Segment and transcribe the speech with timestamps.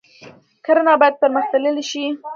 [0.65, 2.05] کرنه باید پرمختللې شي